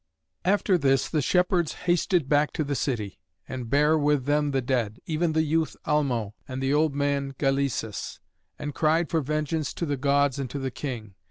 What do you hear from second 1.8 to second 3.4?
hasted back to the city,